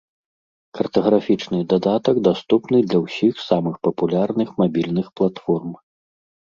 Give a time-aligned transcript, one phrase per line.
[0.77, 5.69] Картаграфічны дадатак даступны для ўсіх самых папулярных мабільных платформ.